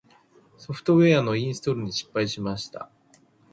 [0.57, 2.89] ソフトウェアのインストールに失敗しました。